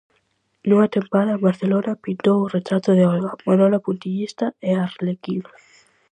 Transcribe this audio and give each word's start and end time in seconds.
Nunha 0.67 0.91
tempada 0.95 1.31
en 1.33 1.45
Barcelona, 1.47 1.99
pintou 2.05 2.37
o 2.41 2.51
"Retrato 2.55 2.89
de 2.97 3.03
Olga", 3.13 3.31
"Manola 3.47 3.83
puntillista" 3.85 4.45
e 4.67 4.69
"Arlequín". 4.85 5.41